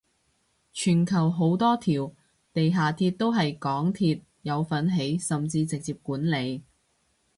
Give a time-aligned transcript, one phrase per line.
[0.73, 2.11] 全球好多條
[2.53, 6.63] 地下鐵都係港鐵有份起甚至直接管理